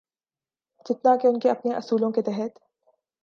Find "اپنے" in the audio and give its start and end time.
1.49-1.73